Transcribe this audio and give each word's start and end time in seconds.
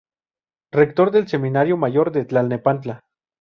Rector 0.71 1.11
del 1.11 1.27
Seminario 1.27 1.77
mayor 1.77 2.11
de 2.11 2.25
Tlalnepantla. 2.25 3.03